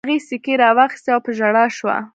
هغې 0.07 0.17
سيکې 0.27 0.53
را 0.61 0.69
واخيستې 0.77 1.09
او 1.13 1.19
په 1.25 1.31
ژړا 1.37 1.65
شوه. 1.77 1.95